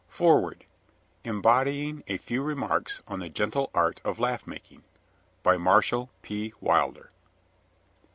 [0.07, 0.65] FOREWORD
[1.25, 4.83] EMBODYING A FEW REMARKS ON THE GENTLE ART OF LAUGH MAKING.
[5.43, 6.53] BY MARSHALL P.
[6.59, 7.11] WILDER.